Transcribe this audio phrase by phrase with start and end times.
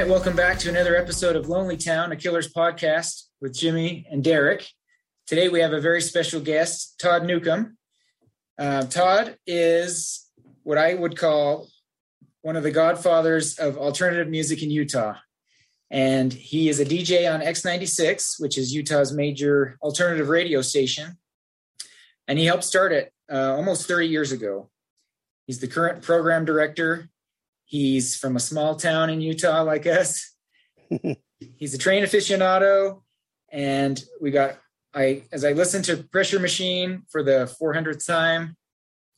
[0.00, 4.22] right, welcome back to another episode of Lonely Town, a Killers podcast with Jimmy and
[4.22, 4.68] Derek.
[5.26, 7.78] Today we have a very special guest, Todd Newcomb.
[8.58, 10.28] Uh, Todd is
[10.64, 11.68] what I would call
[12.42, 15.14] one of the godfathers of alternative music in Utah.
[15.90, 21.16] And he is a DJ on X96, which is Utah's major alternative radio station.
[22.28, 24.68] And he helped start it uh, almost 30 years ago.
[25.46, 27.08] He's the current program director.
[27.66, 30.34] He's from a small town in Utah, like us.
[31.56, 33.02] He's a train aficionado.
[33.50, 34.58] And we got,
[34.94, 38.56] I, as I listened to Pressure Machine for the 400th time,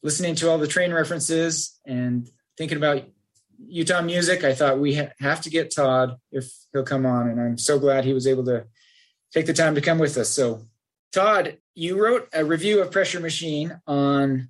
[0.03, 3.05] listening to all the train references and thinking about
[3.67, 7.29] Utah music, I thought we ha- have to get Todd if he'll come on.
[7.29, 8.65] And I'm so glad he was able to
[9.33, 10.31] take the time to come with us.
[10.31, 10.63] So,
[11.13, 14.49] Todd, you wrote a review of Pressure Machine on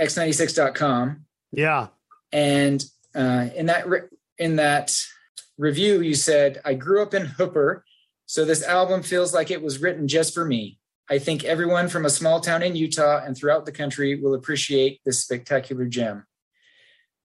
[0.00, 1.26] x96.com.
[1.52, 1.88] Yeah.
[2.32, 2.84] And
[3.14, 4.96] uh, in that re- in that
[5.58, 7.84] review, you said, "I grew up in Hooper,
[8.26, 10.78] so this album feels like it was written just for me.
[11.08, 15.00] I think everyone from a small town in Utah and throughout the country will appreciate
[15.04, 16.26] this spectacular gem."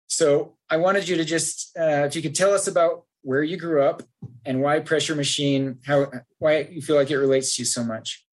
[0.07, 3.57] So I wanted you to just, uh, if you could tell us about where you
[3.57, 4.01] grew up
[4.45, 8.25] and why Pressure Machine, how why you feel like it relates to you so much.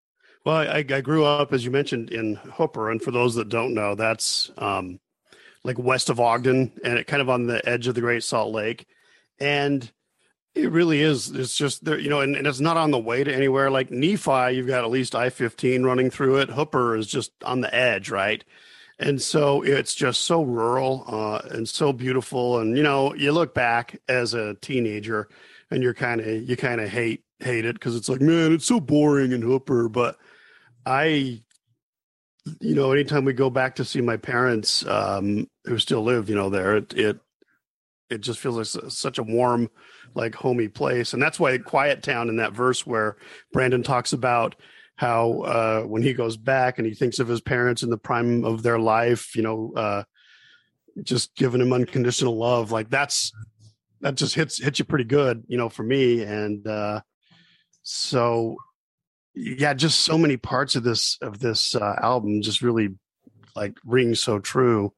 [0.45, 3.75] Well, I, I grew up, as you mentioned, in Hooper, and for those that don't
[3.75, 5.01] know, that's um,
[5.67, 8.53] like west of Ogden, and it kind of on the edge of the Great Salt
[8.53, 8.87] Lake,
[9.39, 9.91] and
[10.55, 11.31] it really is.
[11.31, 13.71] It's just there, you know, and, and it's not on the way to anywhere.
[13.71, 16.51] Like Nephi, you've got at least I fifteen running through it.
[16.51, 18.43] Hooper is just on the edge, right?
[18.99, 23.55] and so it's just so rural uh, and so beautiful and you know you look
[23.55, 25.29] back as a teenager
[25.71, 28.67] and you're kind of you kind of hate hate it because it's like man it's
[28.67, 30.17] so boring in hooper but
[30.87, 31.41] i
[32.61, 36.35] you know anytime we go back to see my parents um, who still live you
[36.35, 37.21] know there it it
[38.09, 39.69] it just feels like such a warm
[40.15, 43.17] like homey place and that's why quiet town in that verse where
[43.53, 44.55] brandon talks about
[44.97, 48.45] how uh, when he goes back and he thinks of his parents in the prime
[48.45, 50.03] of their life, you know, uh,
[51.03, 53.31] just giving him unconditional love, like that's
[54.01, 56.23] that just hits hits you pretty good, you know, for me.
[56.23, 57.03] And uh,
[57.83, 58.57] so,
[59.35, 62.89] yeah, just so many parts of this of this uh, album just really
[63.55, 64.95] like ring so true.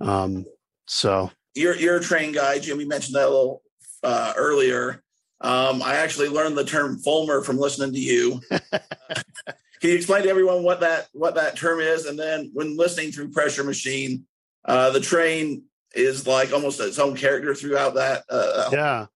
[0.00, 0.46] Um,
[0.86, 3.62] so you're you're a train guy, Jimmy mentioned that a little
[4.02, 5.02] uh, earlier.
[5.40, 8.40] Um, I actually learned the term foamer from listening to you.
[8.50, 12.06] Can you explain to everyone what that what that term is?
[12.06, 14.24] And then when listening through Pressure Machine,
[14.64, 15.62] uh, the train
[15.94, 18.24] is like almost its own character throughout that.
[18.28, 19.06] Uh, yeah.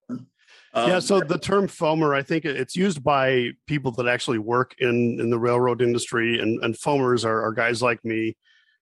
[0.74, 4.74] Um, yeah, so the term foamer, I think it's used by people that actually work
[4.78, 8.36] in in the railroad industry, and and foamers are, are guys like me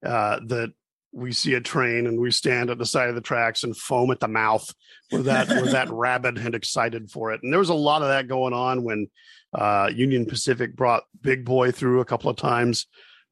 [0.06, 0.72] uh, that
[1.12, 4.10] we see a train and we stand at the side of the tracks and foam
[4.10, 4.72] at the mouth.
[5.10, 7.42] We're that we're that rabid and excited for it.
[7.42, 9.08] And there was a lot of that going on when
[9.52, 12.86] uh, Union Pacific brought Big Boy through a couple of times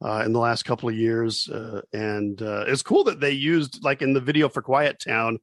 [0.05, 3.83] uh, in the last couple of years, uh, and uh, it's cool that they used
[3.83, 5.39] like in the video for Quiet Town,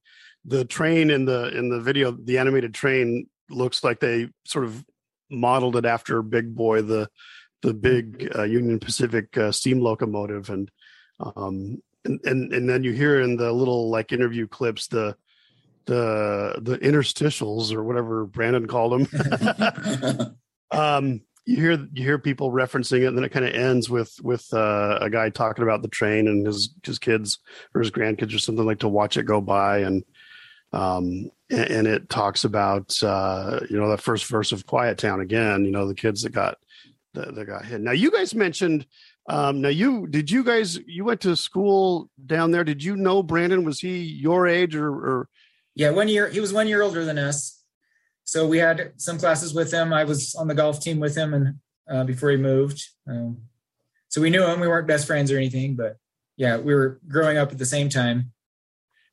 [0.45, 4.83] the train in the in the video, the animated train looks like they sort of
[5.29, 7.09] modeled it after Big Boy, the
[7.63, 10.71] the big uh, Union Pacific uh, steam locomotive, and
[11.19, 15.15] um, and, and and then you hear in the little like interview clips the
[15.85, 20.37] the the interstitials or whatever Brandon called them.
[20.71, 24.15] um, you hear you hear people referencing it, and then it kind of ends with
[24.23, 27.39] with uh, a guy talking about the train and his his kids
[27.73, 30.03] or his grandkids or something like to watch it go by, and
[30.73, 35.21] um, and, and it talks about uh, you know the first verse of Quiet Town
[35.21, 35.65] again.
[35.65, 36.57] You know the kids that got
[37.13, 37.81] that, that got hit.
[37.81, 38.87] Now you guys mentioned
[39.27, 42.63] um, now you did you guys you went to school down there?
[42.63, 43.63] Did you know Brandon?
[43.63, 45.29] Was he your age or, or?
[45.73, 47.61] Yeah, one year he was one year older than us.
[48.23, 49.93] So we had some classes with him.
[49.93, 51.55] I was on the golf team with him, and
[51.89, 53.37] uh, before he moved, um,
[54.09, 54.59] so we knew him.
[54.59, 55.97] We weren't best friends or anything, but
[56.37, 58.31] yeah, we were growing up at the same time.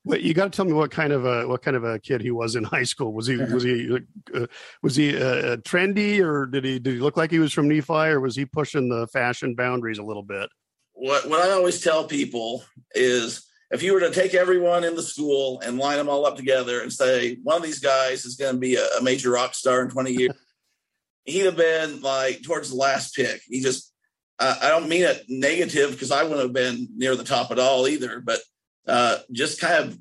[0.05, 2.21] Wait, you got to tell me what kind of a what kind of a kid
[2.21, 3.13] he was in high school.
[3.13, 3.99] Was he was he
[4.35, 4.47] uh,
[4.83, 7.93] was he uh, trendy, or did he did he look like he was from Nephi,
[7.93, 10.51] or was he pushing the fashion boundaries a little bit?
[10.93, 12.65] What what I always tell people
[12.95, 16.37] is if you were to take everyone in the school and line them all up
[16.37, 19.55] together and say one of these guys is going to be a, a major rock
[19.55, 20.35] star in twenty years,
[21.25, 23.41] he'd have been like towards the last pick.
[23.49, 23.93] He just
[24.41, 27.87] I don't mean it negative because I wouldn't have been near the top at all
[27.87, 28.41] either, but
[28.87, 29.99] uh, just kind of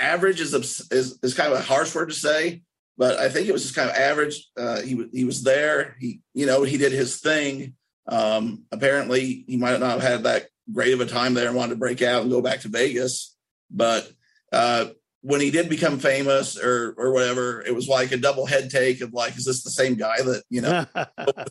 [0.00, 0.52] average is,
[0.90, 2.62] is is kind of a harsh word to say,
[2.98, 4.48] but I think it was just kind of average.
[4.56, 5.96] Uh, he he was there.
[6.00, 7.74] He you know he did his thing.
[8.08, 11.74] Um, apparently, he might not have had that great of a time there and wanted
[11.74, 13.36] to break out and go back to Vegas.
[13.70, 14.10] But
[14.52, 14.86] uh,
[15.22, 19.00] when he did become famous or or whatever, it was like a double head take
[19.00, 20.86] of like, is this the same guy that you know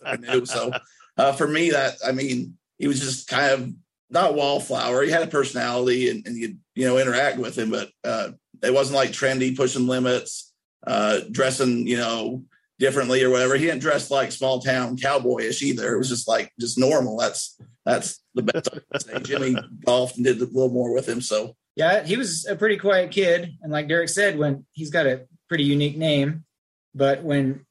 [0.05, 0.45] I knew?
[0.45, 0.71] So
[1.17, 3.73] uh, for me, that I mean, he was just kind of
[4.09, 5.03] not wallflower.
[5.03, 8.29] He had a personality, and, and you you know interact with him, but uh,
[8.61, 10.53] it wasn't like trendy, pushing limits,
[10.85, 12.43] uh, dressing you know
[12.77, 13.55] differently or whatever.
[13.55, 15.93] He didn't dress like small town cowboyish either.
[15.93, 17.17] It was just like just normal.
[17.17, 19.19] That's that's the best I can say.
[19.21, 19.55] Jimmy
[19.85, 23.11] golfed and did a little more with him, so yeah, he was a pretty quiet
[23.11, 26.45] kid, and like Derek said, when he's got a pretty unique name,
[26.93, 27.65] but when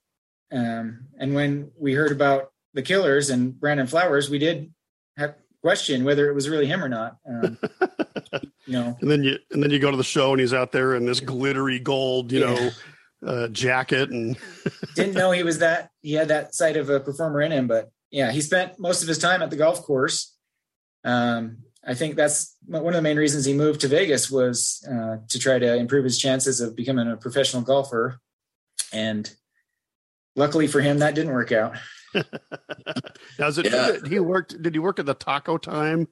[0.53, 4.73] um, and when we heard about the Killers and Brandon Flowers, we did
[5.17, 7.17] have question whether it was really him or not.
[7.27, 7.59] Um,
[8.67, 10.73] you know, and then you and then you go to the show and he's out
[10.73, 12.55] there in this glittery gold, you yeah.
[12.55, 12.71] know,
[13.27, 14.37] uh, jacket and
[14.95, 15.91] didn't know he was that.
[16.03, 19.09] He had that side of a performer in him, but yeah, he spent most of
[19.09, 20.37] his time at the golf course.
[21.05, 25.17] Um, I think that's one of the main reasons he moved to Vegas was uh,
[25.29, 28.21] to try to improve his chances of becoming a professional golfer.
[28.93, 29.31] And
[30.35, 31.77] luckily for him, that didn't work out.
[32.15, 33.97] now, is it yeah.
[34.09, 34.63] he worked?
[34.63, 36.09] Did he work at the Taco Time?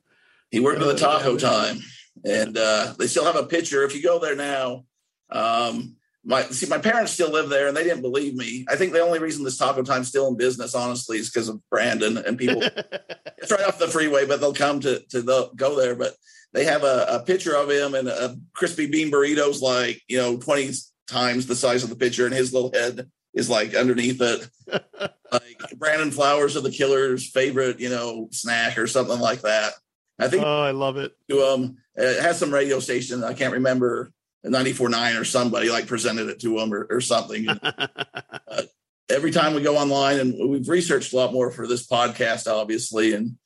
[0.51, 1.79] He worked at the Taco Time,
[2.25, 3.83] and uh, they still have a picture.
[3.85, 4.85] If you go there now,
[5.31, 8.65] um, my see my parents still live there and they didn't believe me.
[8.69, 11.61] I think the only reason this taco time's still in business honestly is because of
[11.69, 12.63] brandon and people
[13.39, 15.97] it's right off the freeway but they'll come to to the, go there.
[15.97, 16.15] But
[16.53, 20.37] they have a, a picture of him and a crispy bean burritos like you know
[20.37, 20.73] 20
[21.09, 22.27] times the size of the picture.
[22.27, 24.49] And his little head is like underneath it.
[25.33, 29.73] Like brandon flowers of the killer's favorite you know snack or something like that.
[30.19, 31.13] I think oh i love it.
[31.31, 34.13] to um it has some radio station i can't remember
[34.45, 37.49] 94.9 or somebody like presented it to them or, or something.
[37.63, 38.63] uh,
[39.09, 43.15] every time we go online and we've researched a lot more for this podcast, obviously,
[43.15, 43.37] and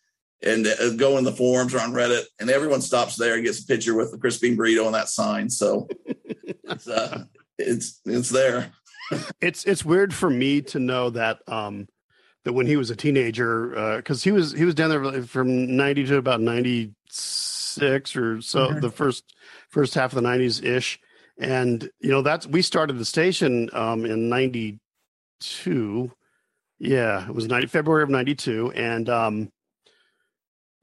[0.42, 3.62] and uh, go in the forums or on Reddit, and everyone stops there and gets
[3.62, 5.48] a picture with the crispy burrito and that sign.
[5.48, 7.24] So it's uh,
[7.58, 8.72] it's it's there.
[9.40, 11.88] it's it's weird for me to know that um
[12.44, 15.76] that when he was a teenager because uh, he was he was down there from
[15.76, 16.40] 90 to about
[17.78, 18.80] 96 or so mm-hmm.
[18.80, 19.34] the first
[19.68, 20.98] first half of the 90s ish
[21.38, 26.10] and you know that's we started the station um, in 92
[26.78, 29.50] yeah it was 90 february of 92 and um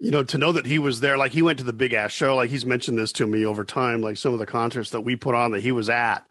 [0.03, 2.11] you know to know that he was there like he went to the big ass
[2.11, 2.35] show.
[2.35, 5.15] Like he's mentioned this to me over time like some of the concerts that we
[5.15, 6.25] put on that he was at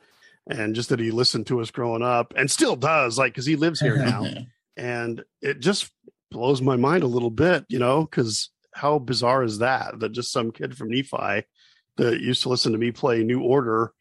[0.47, 3.57] and just that he listened to us growing up and still does like because he
[3.57, 4.27] lives here now.
[4.75, 5.91] And it just
[6.31, 10.33] blows my mind a little bit you know because how bizarre is that that just
[10.33, 11.45] some kid from nephi
[11.97, 13.93] that used to listen to me play New Order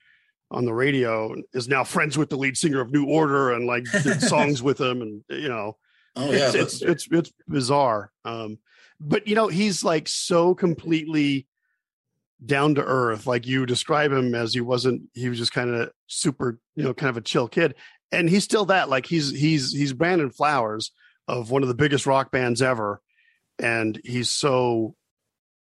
[0.49, 3.83] on the radio is now friends with the lead singer of New Order and like
[4.03, 5.77] did songs with him and you know
[6.15, 8.11] oh yeah it's it's, it's, it's bizarre.
[8.25, 8.59] Um
[8.99, 11.47] but you know he's like so completely
[12.43, 13.27] down to earth.
[13.27, 16.93] Like you describe him as he wasn't he was just kind of super you know
[16.93, 17.75] kind of a chill kid.
[18.11, 20.91] And he's still that like he's he's he's Brandon Flowers
[21.27, 23.01] of one of the biggest rock bands ever
[23.61, 24.95] and he's so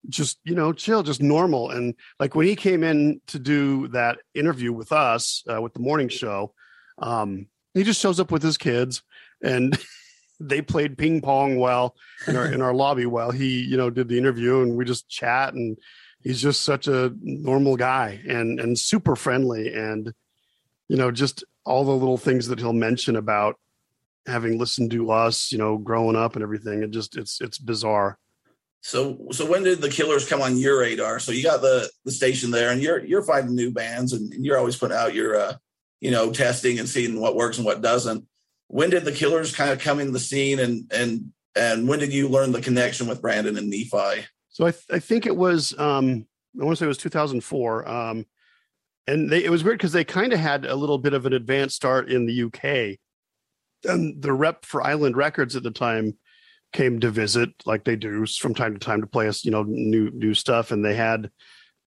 [0.08, 1.70] just you know chill just normal.
[1.70, 5.81] And like when he came in to do that interview with us uh, with the
[5.81, 6.55] morning show
[6.99, 9.02] um he just shows up with his kids
[9.43, 9.79] and
[10.40, 11.94] they played ping pong while
[12.26, 15.09] in our in our lobby while he you know did the interview and we just
[15.09, 15.78] chat and
[16.21, 20.12] he's just such a normal guy and and super friendly and
[20.88, 23.57] you know just all the little things that he'll mention about
[24.26, 28.19] having listened to us you know growing up and everything it just it's it's bizarre
[28.83, 31.21] so, so when did the Killers come on your radar?
[31.21, 34.59] So you got the the station there, and you're you're finding new bands, and, you're
[34.59, 35.55] always putting out your, uh,
[36.00, 38.26] you know, testing and seeing what works and what doesn't.
[38.67, 42.12] When did the Killers kind of come in the scene, and and and when did
[42.12, 44.26] you learn the connection with Brandon and Nephi?
[44.49, 46.26] So I th- I think it was um
[46.61, 47.88] I want to say it was 2004.
[47.88, 48.26] Um,
[49.07, 51.33] and they, it was weird because they kind of had a little bit of an
[51.33, 52.99] advanced start in the UK.
[53.85, 56.17] And the rep for Island Records at the time
[56.73, 59.62] came to visit like they do from time to time to play us, you know,
[59.62, 60.71] new new stuff.
[60.71, 61.31] And they had,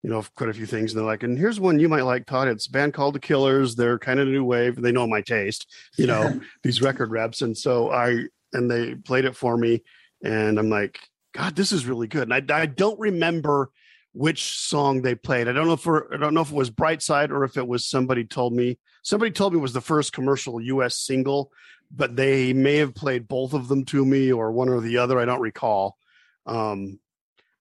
[0.04, 0.92] you know, quite a few things.
[0.92, 2.48] And they're like, and here's one you might like, Todd.
[2.48, 3.75] It's a band called The Killers.
[3.75, 4.82] They're kind of a new wave.
[4.82, 7.42] They know my taste, you know, these record reps.
[7.42, 9.84] And so I and they played it for me,
[10.24, 11.00] and I'm like,
[11.34, 12.32] God, this is really good.
[12.32, 13.72] And I I don't remember
[14.14, 15.48] which song they played.
[15.48, 17.86] I don't know if I don't know if it was Brightside or if it was
[17.86, 18.80] somebody told me.
[19.04, 20.98] Somebody told me it was the first commercial U.S.
[20.98, 21.52] single
[21.96, 25.20] but they may have played both of them to me or one or the other.
[25.20, 25.98] I don't recall.
[26.46, 27.00] Um,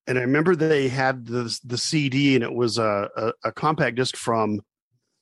[0.07, 3.97] and I remember they had the the CD and it was a, a, a compact
[3.97, 4.61] disc from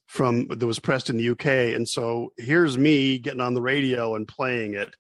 [0.07, 1.47] from that was pressed in the UK.
[1.75, 4.95] And so here's me getting on the radio and playing it.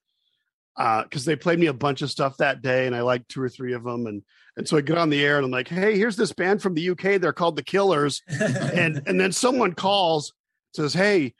[0.76, 3.42] because uh, they played me a bunch of stuff that day, and I liked two
[3.42, 4.22] or three of them, and
[4.56, 6.74] and so I get on the air and I'm like, hey, here's this band from
[6.74, 7.20] the UK.
[7.20, 10.32] They're called the Killers, and and then someone calls
[10.74, 11.34] says, hey,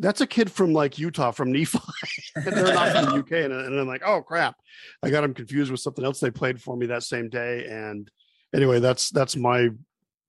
[0.00, 1.78] that's a kid from like Utah, from Nephi.
[2.34, 3.32] They're not from the UK.
[3.44, 4.56] And, and, I'm like, oh crap.
[5.02, 7.66] I got them confused with something else they played for me that same day.
[7.66, 8.10] And
[8.54, 9.74] anyway, that's that's my, you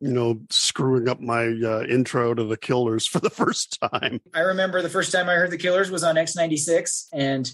[0.01, 4.20] know, screwing up my uh, intro to the Killers for the first time.
[4.34, 7.51] I remember the first time I heard the Killers was on X96, and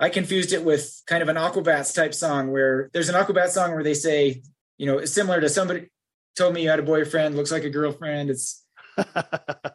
[0.00, 3.74] I confused it with kind of an Aquabats type song where there's an Aquabats song
[3.74, 4.42] where they say,
[4.78, 5.88] you know, it's similar to somebody
[6.36, 8.30] told me you had a boyfriend, looks like a girlfriend.
[8.30, 8.64] It's
[8.96, 9.24] I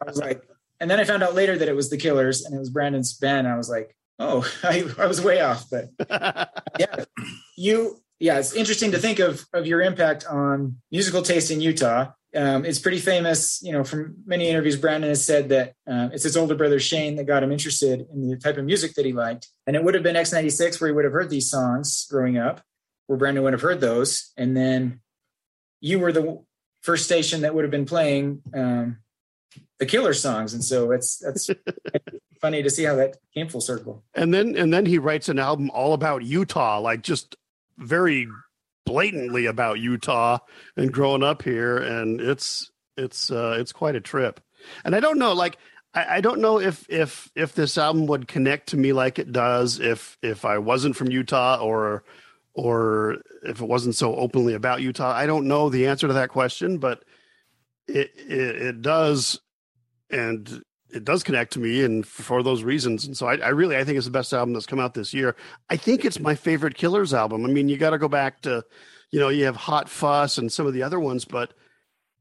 [0.04, 0.42] was like,
[0.80, 3.14] and then I found out later that it was the Killers and it was Brandon's
[3.14, 3.48] band.
[3.48, 5.66] I was like, oh, I, I was way off.
[5.70, 5.90] But
[6.78, 7.04] yeah,
[7.56, 12.12] you, yeah, it's interesting to think of of your impact on musical taste in Utah.
[12.34, 14.76] Um, it's pretty famous, you know, from many interviews.
[14.76, 18.28] Brandon has said that uh, it's his older brother Shane that got him interested in
[18.28, 20.94] the type of music that he liked, and it would have been X96 where he
[20.94, 22.60] would have heard these songs growing up,
[23.06, 25.00] where Brandon would have heard those, and then
[25.80, 26.42] you were the
[26.82, 28.98] first station that would have been playing um,
[29.78, 30.54] the killer songs.
[30.54, 31.50] And so it's that's
[32.40, 34.04] funny to see how that came full circle.
[34.14, 37.36] And then and then he writes an album all about utah like just
[37.78, 38.28] very
[38.84, 40.38] blatantly about utah
[40.76, 41.78] and growing up here.
[41.78, 44.40] And it's it's uh it's quite a trip.
[44.84, 45.58] And i don't know like
[45.94, 49.32] I, I don't know if if if this album would connect to me like it
[49.32, 52.04] does if if i wasn't from utah or
[52.54, 55.12] or if it wasn't so openly about utah.
[55.12, 57.04] I don't know the answer to that question but
[57.88, 59.40] it, it, it does
[60.10, 63.04] and it does connect to me and for those reasons.
[63.04, 65.12] And so I, I, really i think it's the best album that's come out this
[65.12, 65.36] year.
[65.68, 67.44] I think it's my favorite killers album.
[67.44, 68.64] I mean you got to go back to
[69.10, 71.54] you know you have hot fuss and some of the other ones but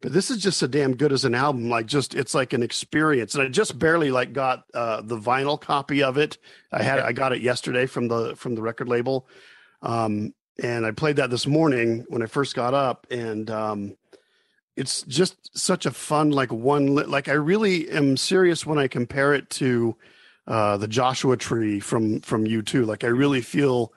[0.01, 1.69] but this is just so damn good as an album.
[1.69, 3.35] Like just it's like an experience.
[3.35, 6.37] And i just barely like got uh the vinyl copy of it.
[6.71, 9.27] I had i got it yesterday from the from the record label.
[9.81, 13.95] Um and i played that this morning when i first got up and um
[14.75, 19.33] it's just such a fun like one like i really am serious when i compare
[19.33, 19.95] it to
[20.47, 23.93] uh the joshua tree from from u2 like i really feel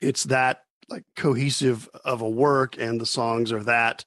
[0.00, 4.04] it's that like cohesive of a work and the songs are that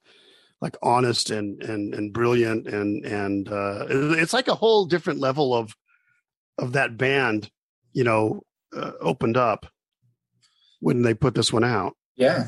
[0.62, 5.54] like honest and and and brilliant and and uh it's like a whole different level
[5.54, 5.76] of
[6.58, 7.50] of that band
[7.94, 8.42] you know
[8.76, 9.66] uh, opened up
[10.80, 11.96] when they put this one out.
[12.16, 12.48] Yeah.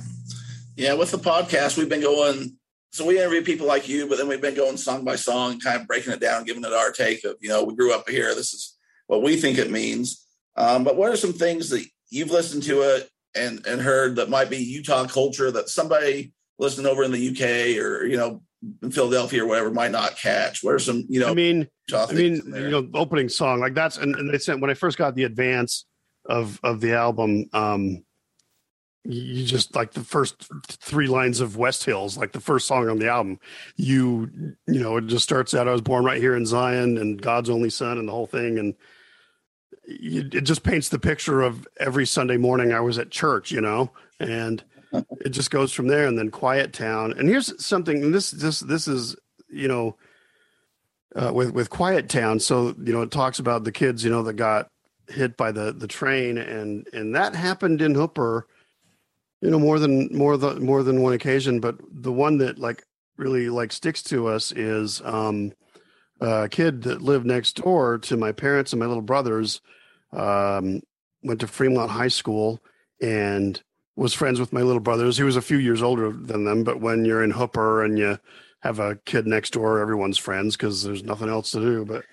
[0.76, 2.58] Yeah with the podcast we've been going
[2.92, 5.80] so we interview people like you, but then we've been going song by song, kind
[5.80, 8.36] of breaking it down, giving it our take of, you know, we grew up here.
[8.36, 10.28] This is what we think it means.
[10.58, 14.30] Um, but what are some things that you've listened to it and and heard that
[14.30, 18.42] might be Utah culture that somebody listening over in the UK or you know
[18.84, 20.62] in Philadelphia or whatever might not catch?
[20.62, 21.30] What are some you know?
[21.30, 24.70] I mean, I mean, you know, opening song like that's and, and they sent when
[24.70, 25.86] I first got the advance
[26.26, 27.46] of of the album.
[27.54, 28.04] um
[29.04, 33.00] you just like the first three lines of West Hills, like the first song on
[33.00, 33.40] the album.
[33.76, 35.68] You, you know, it just starts out.
[35.68, 38.60] I was born right here in Zion, and God's only son, and the whole thing,
[38.60, 38.76] and
[39.88, 43.62] you, it just paints the picture of every Sunday morning I was at church, you
[43.62, 46.06] know, and it just goes from there.
[46.06, 48.04] And then Quiet Town, and here's something.
[48.04, 49.16] And this, this, this is,
[49.50, 49.98] you know,
[51.16, 52.40] uh, with with Quiet Town.
[52.40, 54.68] So you know, it talks about the kids, you know, that got
[55.10, 58.48] hit by the the train, and and that happened in Hooper
[59.42, 62.84] you know more than more than more than one occasion but the one that like
[63.18, 65.52] really like sticks to us is um
[66.22, 69.62] a kid that lived next door to my parents and my little brothers
[70.14, 70.82] um
[71.24, 72.60] went to fremont high school
[73.02, 73.62] and
[73.96, 75.18] was friends with my little brothers.
[75.18, 78.20] He was a few years older than them but when you're in hooper and you
[78.62, 82.06] have a kid next door everyone's friends because there's nothing else to do but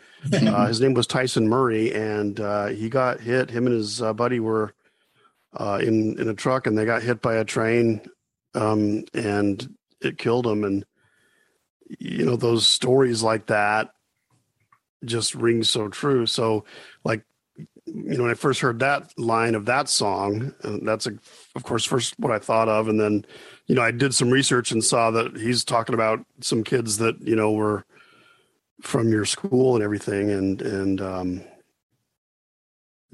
[0.47, 3.51] uh, his name was tyson murray and uh, he got hit.
[3.51, 4.75] Him and his uh, buddy were
[5.57, 8.01] uh, in in a truck and they got hit by a train
[8.55, 10.85] um, and it killed them and
[11.99, 13.91] you know those stories like that
[15.05, 16.27] just ring so true.
[16.27, 16.65] So
[17.05, 17.25] like
[17.87, 21.13] you know when i first heard that line of that song uh, that's a,
[21.57, 22.89] of course first what i thought of.
[22.89, 23.25] And then
[23.67, 27.21] you know i did some research and saw that he's talking about some kids that
[27.23, 27.85] you know were
[28.83, 30.31] from your school and everything.
[30.31, 31.45] And and um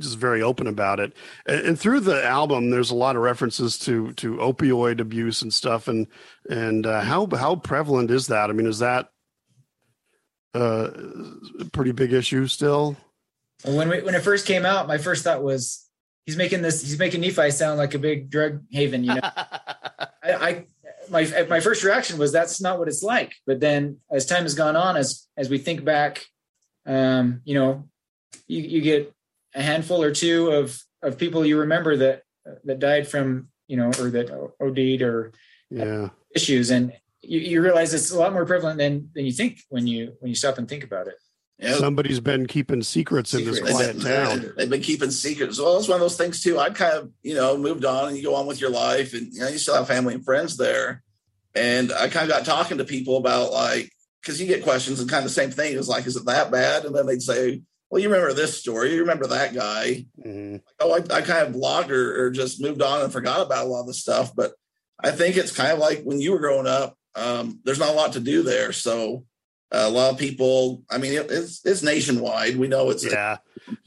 [0.01, 1.13] just very open about it.
[1.47, 5.53] And, and, through the album, there's a lot of references to to opioid abuse and
[5.53, 5.89] stuff.
[5.89, 6.07] And
[6.49, 8.51] and uh, how how prevalent is that?
[8.51, 9.11] I mean, is that
[10.55, 10.91] uh,
[11.61, 12.97] a pretty big issue still?
[13.65, 15.89] When we, when it first came out, my first thought was
[16.27, 19.05] he's making this he's making Nephi sound like a big drug haven.
[19.05, 20.67] You know, I, I
[21.09, 23.35] my my first reaction was that's not what it's like.
[23.47, 26.25] But then as time has gone on, as as we think back,
[26.87, 27.89] um, you know,
[28.47, 29.13] you, you get
[29.54, 32.23] a handful or two of of people you remember that
[32.64, 34.30] that died from you know or that
[34.61, 35.32] OD'd or
[35.70, 36.92] yeah issues, and
[37.23, 40.28] you, you realize it's a lot more prevalent than than you think when you when
[40.28, 41.14] you stop and think about it.
[41.58, 41.76] Yeah.
[41.76, 43.58] Somebody's been keeping secrets, secrets.
[43.58, 44.52] in this quiet they've been, town.
[44.56, 45.61] They've been keeping secrets.
[45.61, 46.58] Well, it's one of those things too.
[46.58, 49.32] I kind of, you know, moved on and you go on with your life and
[49.32, 51.04] you know, you still have family and friends there.
[51.54, 55.08] And I kind of got talking to people about like, because you get questions and
[55.08, 56.87] kind of the same thing is like, is it that bad?
[56.87, 57.62] And then they'd say,
[57.95, 60.05] well, you remember this story, you remember that guy.
[60.19, 60.57] Mm-hmm.
[60.81, 63.69] Oh, I, I, kind of blogged or, or, just moved on and forgot about a
[63.69, 64.35] lot of the stuff.
[64.35, 64.51] But
[64.99, 67.93] I think it's kind of like when you were growing up, um, there's not a
[67.93, 68.73] lot to do there.
[68.73, 69.27] So
[69.71, 72.57] a lot of people, I mean, it, it's, it's nationwide.
[72.57, 73.37] We know it's, yeah,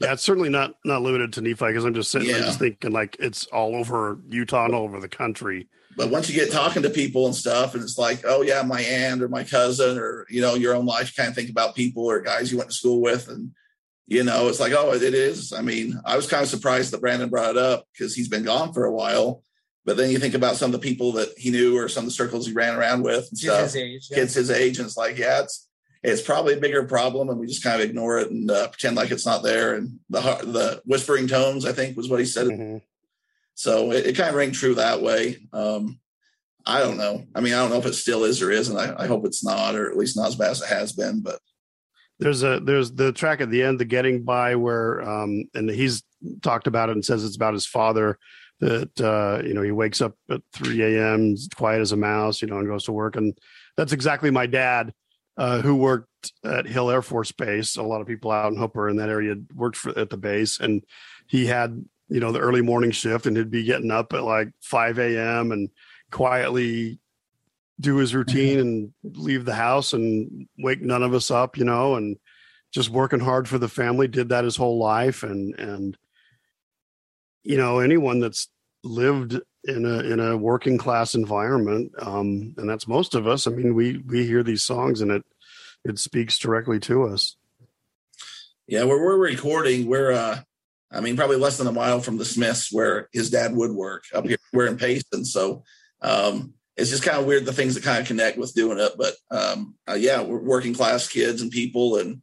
[0.00, 2.36] yeah, it's certainly not, not limited to Nephi because I'm just sitting, yeah.
[2.36, 5.68] I'm just thinking like it's all over Utah and all over the country.
[5.98, 8.80] But once you get talking to people and stuff, and it's like, oh yeah, my
[8.80, 11.74] aunt or my cousin, or you know, your own life, you kind of think about
[11.74, 13.50] people or guys you went to school with, and
[14.08, 15.52] you know, it's like, oh, it is.
[15.52, 18.42] I mean, I was kind of surprised that Brandon brought it up because he's been
[18.42, 19.42] gone for a while.
[19.84, 22.06] But then you think about some of the people that he knew or some of
[22.06, 23.64] the circles he ran around with and stuff.
[23.64, 24.16] His age, yeah.
[24.16, 25.68] Kids his age, and it's like, yeah, it's
[26.02, 28.96] it's probably a bigger problem, and we just kind of ignore it and uh, pretend
[28.96, 29.74] like it's not there.
[29.74, 32.48] And the the whispering tones, I think, was what he said.
[32.48, 32.78] Mm-hmm.
[33.54, 35.48] So it, it, kind of rang true that way.
[35.52, 35.98] Um,
[36.64, 37.24] I don't know.
[37.34, 38.76] I mean, I don't know if it still is or isn't.
[38.76, 41.20] I, I hope it's not, or at least not as bad as it has been.
[41.20, 41.40] But
[42.18, 46.02] there's a there's the track at the end, the getting by, where um, and he's
[46.42, 48.18] talked about it and says it's about his father
[48.60, 51.36] that uh, you know he wakes up at 3 a.m.
[51.54, 53.38] quiet as a mouse, you know, and goes to work, and
[53.76, 54.92] that's exactly my dad.
[55.36, 57.76] Uh, who worked at Hill Air Force Base.
[57.76, 60.58] A lot of people out in Hooper in that area worked for, at the base,
[60.58, 60.82] and
[61.28, 64.48] he had you know the early morning shift, and he'd be getting up at like
[64.62, 65.52] 5 a.m.
[65.52, 65.70] and
[66.10, 66.98] quietly
[67.80, 71.94] do his routine and leave the house and wake none of us up, you know,
[71.94, 72.16] and
[72.72, 74.08] just working hard for the family.
[74.08, 75.96] Did that his whole life, and and
[77.42, 78.48] you know anyone that's
[78.84, 83.50] lived in a in a working class environment um and that's most of us i
[83.50, 85.24] mean we we hear these songs and it
[85.84, 87.36] it speaks directly to us.
[88.66, 89.86] Yeah where we're recording.
[89.86, 90.40] We're uh
[90.90, 94.04] i mean probably less than a mile from the smiths where his dad would work
[94.14, 94.38] up here.
[94.52, 95.64] We're in payson so
[96.02, 98.92] um it's just kind of weird the things that kind of connect with doing it
[98.96, 102.22] but um uh, yeah we're working class kids and people and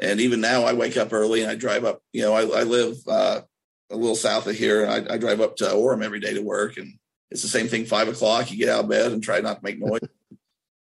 [0.00, 2.62] and even now i wake up early and i drive up you know i, I
[2.62, 3.40] live uh
[3.90, 4.84] a little south of here.
[4.84, 6.94] And I, I drive up to Orem every day to work, and
[7.30, 7.84] it's the same thing.
[7.84, 10.00] Five o'clock, you get out of bed and try not to make noise.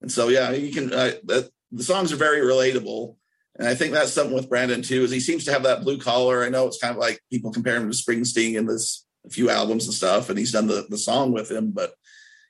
[0.01, 0.93] and so, yeah, you can.
[0.93, 3.15] Uh, that, the songs are very relatable,
[3.57, 5.03] and I think that's something with Brandon too.
[5.03, 6.43] Is he seems to have that blue collar.
[6.43, 9.49] I know it's kind of like people compare him to Springsteen in this a few
[9.49, 11.93] albums and stuff, and he's done the the song with him, but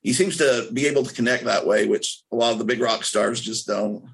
[0.02, 2.82] he seems to be able to connect that way, which a lot of the big
[2.82, 4.06] rock stars just don't.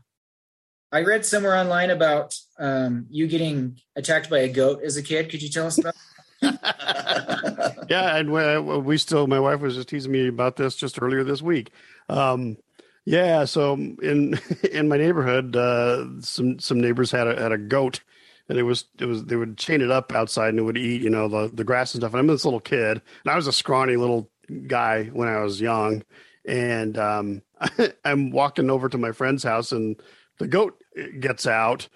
[0.91, 5.30] I read somewhere online about um, you getting attacked by a goat as a kid.
[5.30, 5.95] Could you tell us about?
[7.89, 8.32] yeah, and
[8.86, 9.28] we still.
[9.28, 11.71] My wife was just teasing me about this just earlier this week.
[12.10, 12.58] Um,
[13.06, 14.39] yeah, so in
[14.71, 18.02] in my neighborhood, uh, some some neighbors had a had a goat,
[18.50, 21.02] and it was it was they would chain it up outside and it would eat
[21.02, 22.13] you know the the grass and stuff.
[22.13, 24.30] And I'm this little kid, and I was a scrawny little
[24.67, 26.03] guy when I was young,
[26.45, 27.41] and um,
[28.05, 29.99] I'm walking over to my friend's house, and
[30.39, 30.81] the goat
[31.19, 31.88] gets out,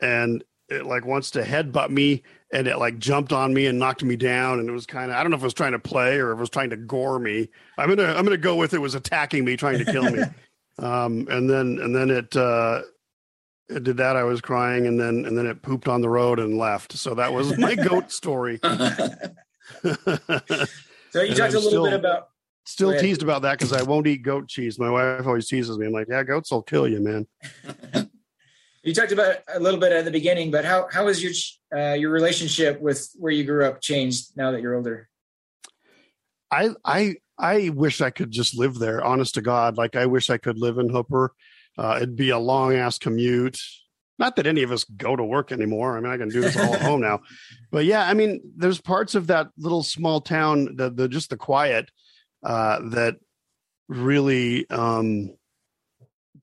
[0.00, 4.02] and it like wants to headbutt me and it like jumped on me and knocked
[4.02, 5.78] me down and it was kind of i don't know if it was trying to
[5.78, 7.48] play or if it was trying to gore me.
[7.78, 10.22] I'm gonna i'm gonna go with it was attacking me trying to kill me.
[10.78, 12.82] Um and then and then it uh
[13.70, 16.38] it did that i was crying and then and then it pooped on the road
[16.38, 16.92] and left.
[16.92, 18.60] So that was my goat story
[21.16, 22.28] so you talked a little still, bit about
[22.64, 25.86] still teased about that because i won't eat goat cheese my wife always teases me
[25.86, 27.26] i'm like yeah goats will kill you man
[28.86, 31.32] you talked about a little bit at the beginning, but how how has your
[31.76, 35.08] uh, your relationship with where you grew up changed now that you're older?
[36.52, 39.04] I I I wish I could just live there.
[39.04, 41.34] Honest to God, like I wish I could live in Hooper.
[41.76, 43.58] Uh, it'd be a long ass commute.
[44.18, 45.96] Not that any of us go to work anymore.
[45.96, 47.20] I mean, I can do this all at home now.
[47.70, 51.36] But yeah, I mean, there's parts of that little small town, the, the just the
[51.36, 51.90] quiet,
[52.42, 53.16] uh, that
[53.88, 55.36] really um,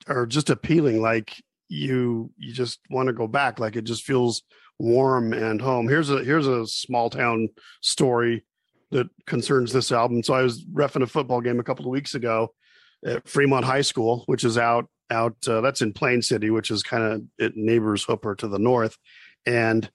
[0.07, 1.01] are just appealing.
[1.01, 1.33] Like
[1.73, 4.43] you you just want to go back like it just feels
[4.79, 7.47] warm and home here's a here's a small town
[7.81, 8.45] story
[8.91, 12.13] that concerns this album so i was refing a football game a couple of weeks
[12.13, 12.53] ago
[13.05, 16.84] at fremont high school which is out out uh, that's in plain city which is
[16.84, 18.97] kind of it neighbors hooper to the north.
[19.45, 19.89] And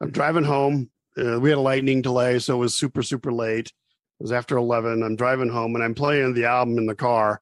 [0.00, 3.66] i'm driving home uh, we had a lightning delay so it was super super late.
[3.66, 7.40] It was after 11 i'm driving home and i'm playing the album in the car.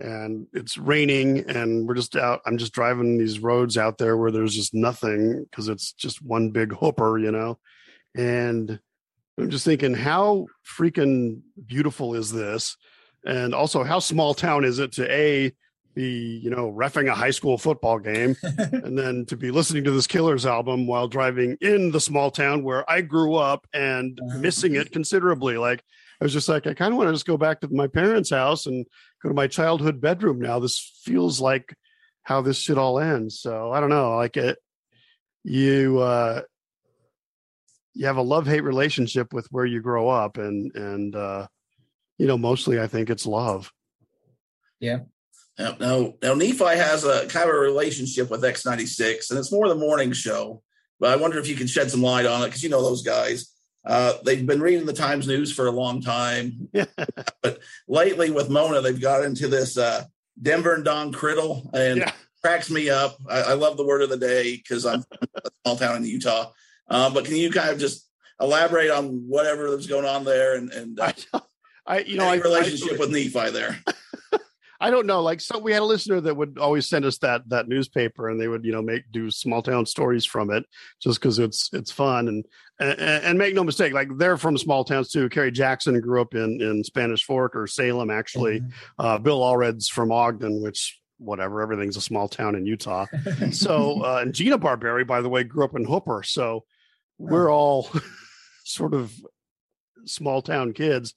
[0.00, 4.30] And it's raining and we're just out i'm just driving these roads out there where
[4.30, 7.58] there's just nothing because it's just one big hooper you know?
[8.16, 8.80] And
[9.38, 12.76] I'm just thinking, how freaking beautiful is this?
[13.24, 15.52] And also, how small town is it to a
[15.98, 19.90] be you know refing a high school football game, and then to be listening to
[19.90, 24.76] this Killers album while driving in the small town where I grew up and missing
[24.76, 25.58] it considerably.
[25.58, 25.82] Like
[26.20, 28.30] I was just like, I kind of want to just go back to my parents'
[28.30, 28.86] house and
[29.20, 30.60] go to my childhood bedroom now.
[30.60, 31.74] This feels like
[32.22, 33.32] how this should all end.
[33.32, 34.14] So I don't know.
[34.14, 34.56] Like it,
[35.42, 36.42] you uh,
[37.94, 41.48] you have a love hate relationship with where you grow up, and and uh,
[42.18, 43.72] you know mostly I think it's love.
[44.78, 44.98] Yeah.
[45.58, 49.68] Now, now, now Nephi has a kind of a relationship with X96, and it's more
[49.68, 50.62] the morning show.
[51.00, 53.02] But I wonder if you can shed some light on it because you know those
[53.02, 53.52] guys.
[53.84, 56.68] Uh, they've been reading the Times News for a long time,
[57.42, 60.04] but lately with Mona, they've got into this uh,
[60.40, 62.12] Denver and Don Criddle, and yeah.
[62.42, 63.16] cracks me up.
[63.28, 66.50] I, I, love the word of the day because I'm a small town in Utah.
[66.88, 68.08] Um, but can you kind of just
[68.40, 71.40] elaborate on whatever was going on there and, and uh, I,
[71.86, 73.78] I, you know, I, relationship with Nephi there?
[74.80, 75.22] I don't know.
[75.22, 78.40] Like, so we had a listener that would always send us that that newspaper, and
[78.40, 80.64] they would, you know, make do small town stories from it,
[81.02, 82.28] just because it's it's fun.
[82.28, 82.44] And,
[82.78, 85.28] and and make no mistake, like they're from small towns too.
[85.28, 88.60] Kerry Jackson grew up in in Spanish Fork or Salem, actually.
[88.60, 88.70] Mm-hmm.
[88.98, 93.06] Uh, Bill Allred's from Ogden, which whatever, everything's a small town in Utah.
[93.50, 96.22] so, uh, and Gina Barberi, by the way, grew up in Hooper.
[96.22, 96.64] So
[97.18, 97.90] we're all
[98.64, 99.12] sort of
[100.04, 101.14] small town kids.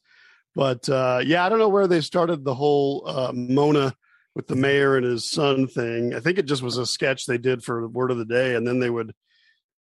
[0.56, 3.94] But uh, yeah, I don't know where they started the whole uh, Mona
[4.36, 6.14] with the mayor and his son thing.
[6.14, 8.68] I think it just was a sketch they did for Word of the Day, and
[8.68, 9.14] then they would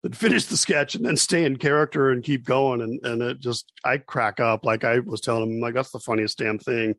[0.01, 2.81] they'd finish the sketch and then stay in character and keep going.
[2.81, 4.65] And and it just I crack up.
[4.65, 6.95] Like I was telling him, like that's the funniest damn thing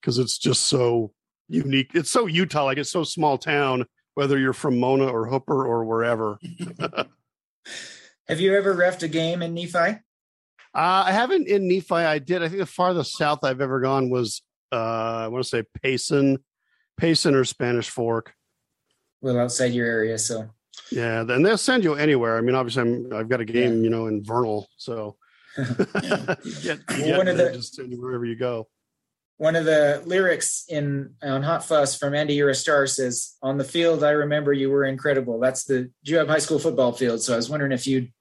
[0.00, 1.12] because it's just so
[1.48, 1.90] unique.
[1.94, 5.84] It's so Utah, like it's so small town, whether you're from Mona or Hooper or
[5.84, 6.38] wherever.
[8.28, 10.00] Have you ever refed a game in Nephi?
[10.74, 11.94] Uh, I haven't in Nephi.
[11.94, 12.42] I did.
[12.42, 14.76] I think the farthest south I've ever gone was uh,
[15.24, 16.38] I want to say Payson,
[16.96, 18.34] Payson or Spanish Fork.
[19.20, 20.50] Well, outside your area, so
[20.92, 21.24] yeah.
[21.24, 22.36] Then they'll send you anywhere.
[22.36, 23.82] I mean, obviously, I'm, I've got a game, yeah.
[23.82, 25.16] you know, in Vernal, so
[25.56, 28.68] get, well, one of the, just wherever you go.
[29.38, 33.56] One of the lyrics in on Hot Fuss from Andy You're a Star says, "On
[33.56, 37.22] the field, I remember you were incredible." That's the Juab High School football field.
[37.22, 38.12] So I was wondering if you'd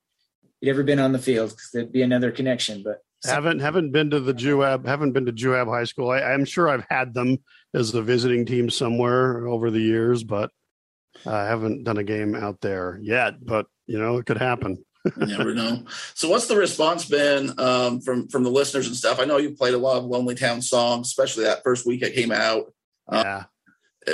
[0.62, 2.84] you'd ever been on the field because there'd be another connection.
[2.84, 6.12] But haven't haven't been to the Juab, haven't been to Juab High School.
[6.12, 7.38] I, am sure I've had them
[7.74, 10.52] as a visiting team somewhere over the years, but
[11.26, 13.43] I haven't done a game out there yet.
[13.43, 14.84] But you know, it could happen.
[15.17, 15.84] never know.
[16.13, 19.20] So, what's the response been um, from from the listeners and stuff?
[19.20, 22.13] I know you played a lot of Lonely Town songs, especially that first week it
[22.13, 22.74] came out.
[23.08, 23.43] Um, yeah.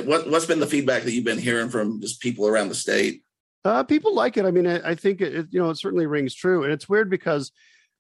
[0.04, 3.24] What what's been the feedback that you've been hearing from just people around the state?
[3.66, 4.46] Uh, people like it.
[4.46, 7.10] I mean, I, I think it, you know it certainly rings true, and it's weird
[7.10, 7.52] because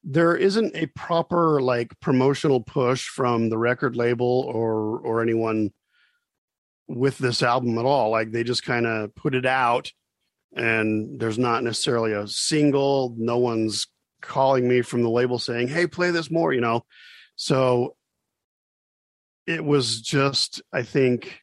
[0.04, 5.71] there isn't a proper like promotional push from the record label or or anyone
[6.88, 8.10] with this album at all.
[8.10, 9.91] Like they just kind of put it out,
[10.56, 13.15] and there's not necessarily a single.
[13.17, 13.88] No one's
[14.21, 16.86] calling me from the label saying, "Hey, play this more," you know.
[17.36, 17.95] So
[19.47, 21.42] it was just, I think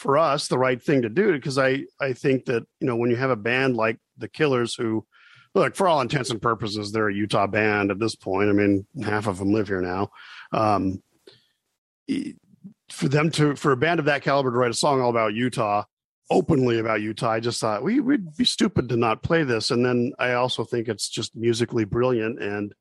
[0.00, 3.10] for us the right thing to do because I I think that you know when
[3.10, 5.04] you have a band like the Killers who
[5.54, 8.48] look for all intents and purposes they're a Utah band at this point.
[8.48, 10.10] I mean half of them live here now.
[10.52, 11.02] Um,
[12.88, 15.34] for them to for a band of that caliber to write a song all about
[15.34, 15.84] Utah
[16.30, 19.70] openly about Utah, I just thought we would be stupid to not play this.
[19.70, 22.74] And then I also think it's just musically brilliant and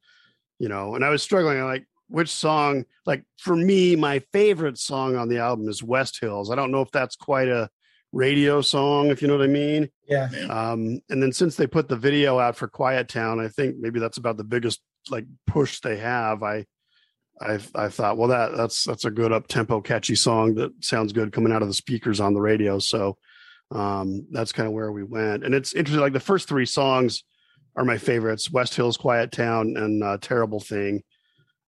[0.57, 5.15] you know, and I was struggling like which song like for me my favorite song
[5.15, 6.51] on the album is west hills.
[6.51, 7.69] I don't know if that's quite a
[8.11, 9.89] radio song if you know what i mean.
[10.07, 10.29] Yeah.
[10.49, 13.99] Um and then since they put the video out for quiet town i think maybe
[13.99, 16.43] that's about the biggest like push they have.
[16.43, 16.65] I
[17.41, 21.13] i i thought well that that's that's a good up tempo catchy song that sounds
[21.13, 22.79] good coming out of the speakers on the radio.
[22.79, 23.17] So
[23.71, 25.45] um that's kind of where we went.
[25.45, 27.23] And it's interesting like the first three songs
[27.75, 28.51] are my favorites.
[28.51, 31.03] West hills quiet town and uh, terrible thing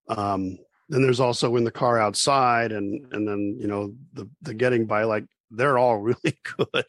[0.07, 0.57] um,
[0.89, 4.85] then there's also in the car outside, and and then you know the the getting
[4.85, 5.03] by.
[5.03, 6.85] Like they're all really good.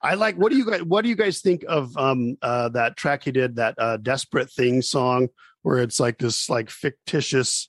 [0.00, 0.36] I like.
[0.36, 0.82] What do you guys?
[0.82, 4.50] What do you guys think of um uh that track he did that uh desperate
[4.50, 5.28] thing song
[5.62, 7.68] where it's like this like fictitious.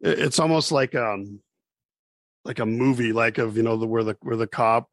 [0.00, 1.40] It's almost like um
[2.46, 4.88] like a movie like of you know the where the where the cop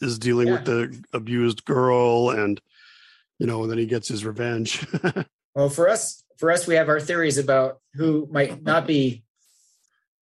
[0.00, 0.54] is dealing yeah.
[0.54, 2.60] with the abused girl and
[3.38, 4.86] you know and then he gets his revenge
[5.54, 9.24] well for us for us, we have our theories about who might not be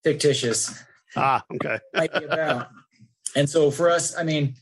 [0.05, 0.83] fictitious.
[1.16, 1.79] Ah, okay.
[1.94, 2.68] might be about.
[3.37, 4.55] And so for us, I mean,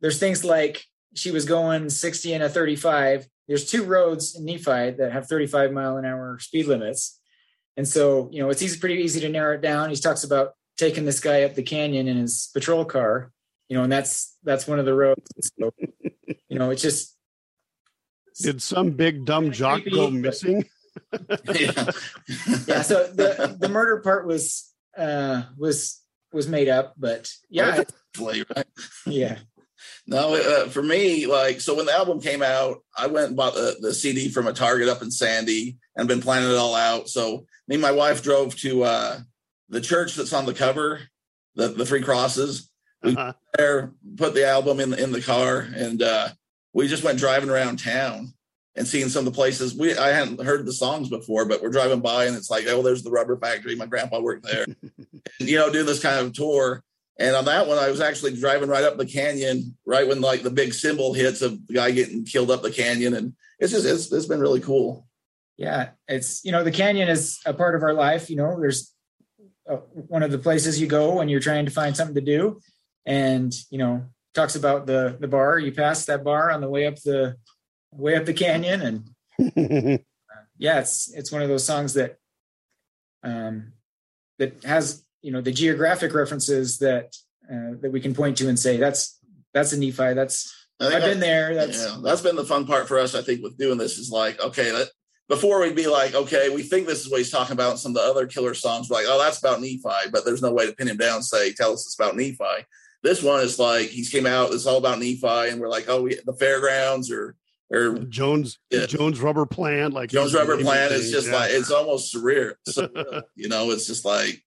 [0.00, 0.84] there's things like
[1.14, 5.72] she was going 60 and a 35, there's two roads in Nephi that have 35
[5.72, 7.20] mile an hour speed limits.
[7.76, 9.90] And so, you know, it's easy, pretty easy to narrow it down.
[9.90, 13.30] He talks about taking this guy up the canyon in his patrol car,
[13.68, 15.22] you know, and that's that's one of the roads.
[15.58, 15.72] So,
[16.48, 17.16] you know, it's just
[18.40, 20.64] did some big dumb jock go missing?
[21.12, 21.18] Yeah.
[22.66, 22.82] yeah.
[22.82, 26.00] So the the murder part was uh was
[26.32, 28.66] was made up, but yeah, right?
[29.06, 29.38] yeah.
[30.06, 33.54] No, uh, for me, like, so when the album came out, I went and bought
[33.54, 37.08] the, the CD from a Target up in Sandy and been planning it all out.
[37.08, 39.18] So me and my wife drove to uh,
[39.68, 41.00] the church that's on the cover,
[41.54, 42.68] the, the Three Crosses.
[43.02, 43.32] We uh-huh.
[43.56, 46.28] there, put the album in the, in the car, and uh,
[46.72, 48.34] we just went driving around town
[48.74, 51.70] and seeing some of the places we I hadn't heard the songs before, but we're
[51.70, 53.74] driving by and it's like, oh, there's the rubber factory.
[53.76, 54.64] My grandpa worked there.
[54.82, 56.82] and, you know, doing this kind of tour.
[57.18, 60.42] And on that one, I was actually driving right up the canyon, right when like
[60.42, 63.14] the big cymbal hits of the guy getting killed up the canyon.
[63.14, 65.06] And it's just it's it's been really cool.
[65.58, 68.30] Yeah, it's you know, the canyon is a part of our life.
[68.30, 68.92] You know, there's
[69.68, 72.60] uh, one of the places you go when you're trying to find something to do.
[73.04, 75.58] And, you know, talks about the the bar.
[75.58, 77.36] You pass that bar on the way up the
[77.92, 79.98] way up the canyon, and uh,
[80.58, 82.16] yeah, it's it's one of those songs that
[83.22, 83.72] um,
[84.38, 87.16] that has you know the geographic references that
[87.50, 89.18] uh, that we can point to and say that's
[89.52, 90.14] that's a Nephi.
[90.14, 91.54] That's I've been there.
[91.54, 93.14] That's yeah, that's been the fun part for us.
[93.14, 94.88] I think with doing this is like okay, that,
[95.28, 97.78] before we'd be like okay, we think this is what he's talking about.
[97.78, 100.66] some of the other killer songs, like oh that's about Nephi, but there's no way
[100.66, 101.16] to pin him down.
[101.16, 102.66] and Say tell us it's about Nephi.
[103.02, 104.52] This one is like he's came out.
[104.52, 107.36] It's all about Nephi, and we're like oh we, the fairgrounds or
[107.72, 108.86] or Jones yeah.
[108.86, 110.92] Jones Rubber Plant, like Jones Rubber Plant.
[110.92, 111.34] It's just yeah.
[111.34, 112.54] like it's almost surreal.
[112.66, 112.88] So,
[113.34, 114.42] you know, it's just like,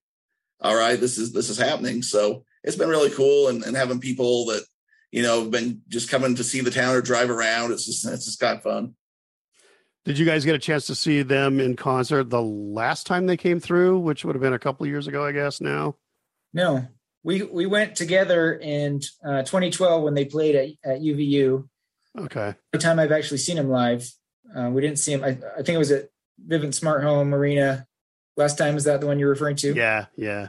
[0.60, 2.02] all right, this is this is happening.
[2.02, 4.64] So it's been really cool, and, and having people that
[5.10, 7.72] you know have been just coming to see the town or drive around.
[7.72, 8.94] It's just it's just kind of fun.
[10.04, 13.36] Did you guys get a chance to see them in concert the last time they
[13.36, 15.60] came through, which would have been a couple years ago, I guess?
[15.60, 15.96] Now,
[16.54, 16.86] no,
[17.24, 21.68] we we went together in uh, 2012 when they played at, at UVU
[22.18, 22.54] Okay.
[22.72, 24.10] The time I've actually seen him live,
[24.54, 25.24] uh, we didn't see him.
[25.24, 26.08] I, I think it was at
[26.44, 27.86] Vivint Smart Home Arena.
[28.36, 29.74] Last time is that the one you're referring to?
[29.74, 30.48] Yeah, yeah,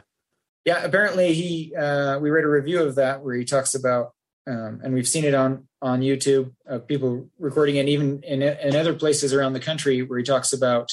[0.64, 0.84] yeah.
[0.84, 4.12] Apparently, he uh, we read a review of that where he talks about,
[4.46, 8.76] um, and we've seen it on on YouTube, uh, people recording it, even in in
[8.76, 10.92] other places around the country where he talks about,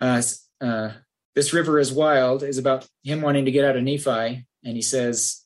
[0.00, 0.20] uh,
[0.60, 0.90] uh,
[1.36, 4.82] this river is wild is about him wanting to get out of Nephi, and he
[4.82, 5.44] says,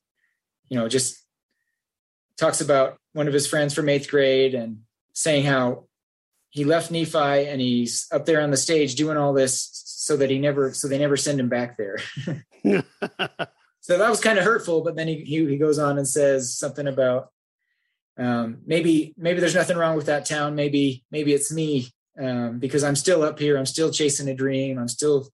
[0.68, 1.22] you know, just
[2.38, 4.80] talks about one of his friends from eighth grade and
[5.12, 5.84] saying how
[6.50, 9.70] he left Nephi and he's up there on the stage doing all this
[10.02, 11.98] so that he never so they never send him back there.
[13.80, 16.56] so that was kind of hurtful, but then he, he, he goes on and says
[16.56, 17.30] something about
[18.18, 20.54] um, maybe maybe there's nothing wrong with that town.
[20.54, 21.88] Maybe maybe it's me
[22.20, 23.56] um, because I'm still up here.
[23.56, 24.78] I'm still chasing a dream.
[24.78, 25.28] I'm still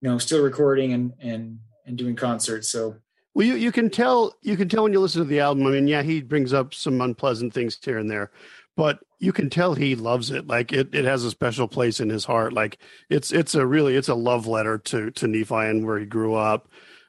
[0.00, 2.70] you know still recording and and and doing concerts.
[2.70, 2.96] So
[3.34, 5.66] well, you, you can tell you can tell when you listen to the album.
[5.66, 8.30] I mean, yeah, he brings up some unpleasant things here and there,
[8.76, 10.46] but you can tell he loves it.
[10.46, 12.52] Like it, it has a special place in his heart.
[12.52, 16.06] Like it's it's a really it's a love letter to to Nephi and where he
[16.06, 16.68] grew up.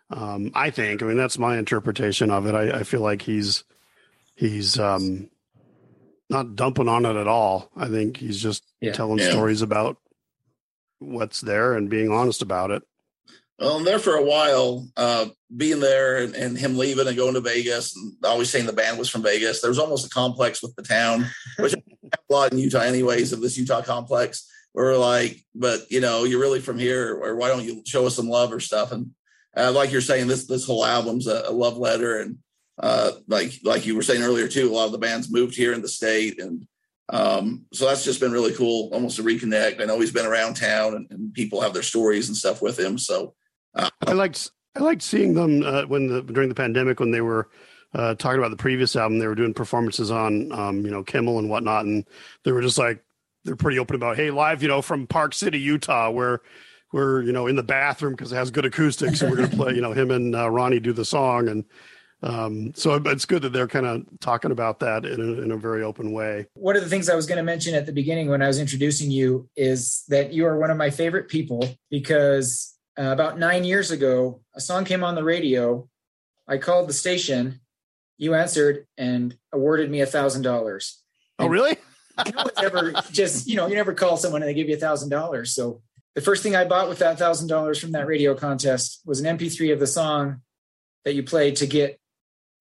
[0.10, 1.02] Um, I think.
[1.02, 2.56] I mean, that's my interpretation of it.
[2.56, 3.64] I, I feel like he's
[4.36, 5.30] he's um,
[6.30, 7.70] not dumping on it at all.
[7.76, 8.94] I think he's just yeah.
[8.94, 9.32] telling yeah.
[9.32, 9.98] stories about
[11.00, 12.84] what's there and being honest about it.
[13.64, 17.36] Well, I'm there for a while, uh, being there and, and, him leaving and going
[17.36, 19.62] to Vegas, and always saying the band was from Vegas.
[19.62, 21.28] There was almost a complex with the town,
[21.60, 24.50] which a lot in Utah, anyways, of this Utah complex.
[24.74, 28.06] Where we're like, but you know, you're really from here, or why don't you show
[28.06, 28.92] us some love or stuff?
[28.92, 29.12] And
[29.56, 32.40] uh, like you're saying, this this whole album's a, a love letter, and
[32.80, 35.72] uh, like like you were saying earlier too, a lot of the bands moved here
[35.72, 36.68] in the state, and
[37.08, 39.80] um, so that's just been really cool, almost a reconnect.
[39.80, 42.78] I know he's been around town, and, and people have their stories and stuff with
[42.78, 43.36] him, so
[43.76, 47.50] I liked I liked seeing them uh, when the during the pandemic when they were
[47.94, 49.20] uh, talking about the previous album.
[49.20, 52.06] They were doing performances on um, you know Kimmel and whatnot, and
[52.44, 53.04] they were just like
[53.44, 56.42] they're pretty open about hey live you know from Park City, Utah, where
[56.92, 59.74] we're you know in the bathroom because it has good acoustics, and we're to play
[59.74, 61.66] you know him and uh, Ronnie do the song and.
[62.22, 65.58] Um, so it's good that they're kind of talking about that in a, in a
[65.58, 66.46] very open way.
[66.54, 68.62] One of the things I was going to mention at the beginning when I was
[68.62, 73.64] introducing you is that you are one of my favorite people because uh, about nine
[73.64, 75.88] years ago, a song came on the radio.
[76.48, 77.60] I called the station.
[78.18, 81.02] You answered and awarded me a thousand dollars.
[81.40, 81.78] Oh, really?
[82.18, 84.80] no one's ever just you know you never call someone and they give you a
[84.80, 85.54] thousand dollars.
[85.54, 85.82] So
[86.16, 89.38] the first thing I bought with that thousand dollars from that radio contest was an
[89.38, 90.42] MP3 of the song
[91.06, 92.00] that you played to get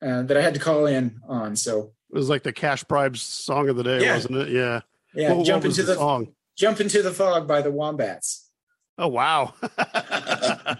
[0.00, 1.56] uh, that I had to call in on.
[1.56, 4.14] So it was like the cash bribes song of the day, yeah.
[4.14, 4.48] wasn't it?
[4.48, 4.80] Yeah.
[5.14, 6.34] Yeah, what, jump what into the, the song.
[6.56, 8.41] Jump into the fog by the Wombats.
[9.02, 9.52] Oh wow!
[9.78, 10.76] I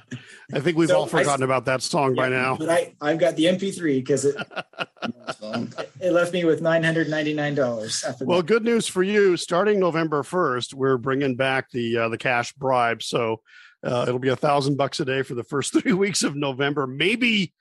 [0.60, 2.56] think we've so all forgotten I, about that song yeah, by now.
[2.56, 4.36] But I I've got the MP3 because it
[6.00, 8.04] it left me with nine hundred ninety nine dollars.
[8.20, 9.36] Well, good news for you.
[9.36, 13.02] Starting November first, we're bringing back the uh, the cash bribe.
[13.02, 13.40] So
[13.82, 16.86] uh, it'll be a thousand bucks a day for the first three weeks of November.
[16.86, 17.52] Maybe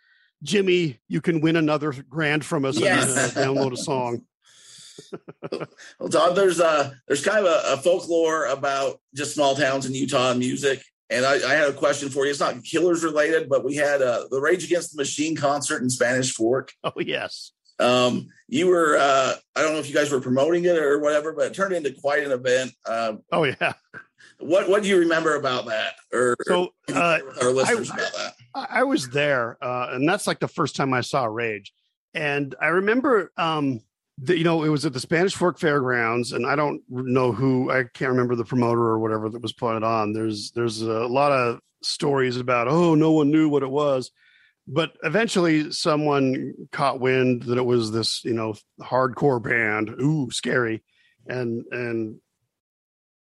[0.44, 3.36] Jimmy, you can win another grand from us yes.
[3.36, 4.22] and uh, download a song.
[6.00, 9.94] Well, Todd, there's a there's kind of a, a, folklore about just small towns in
[9.94, 10.82] Utah and music.
[11.10, 12.32] And I, I, had a question for you.
[12.32, 15.90] It's not Killers related, but we had uh, the Rage Against the Machine concert in
[15.90, 16.72] Spanish Fork.
[16.84, 17.52] Oh yes.
[17.80, 21.34] Um, you were uh, I don't know if you guys were promoting it or whatever,
[21.34, 22.72] but it turned into quite an event.
[22.88, 23.74] Um, oh yeah.
[24.40, 25.94] What what do you remember about that?
[26.12, 28.34] Or so uh, our listeners I, about that?
[28.56, 31.74] I, I was there, uh, and that's like the first time I saw Rage,
[32.14, 33.82] and I remember um,
[34.18, 37.72] the, you know, it was at the Spanish Fork Fairgrounds, and I don't know who
[37.72, 40.14] I can't remember the promoter or whatever that was put it on.
[40.14, 44.12] There's there's a lot of stories about oh no one knew what it was,
[44.68, 49.90] but eventually someone caught wind that it was this you know hardcore band.
[50.02, 50.84] Ooh, scary,
[51.28, 52.20] and and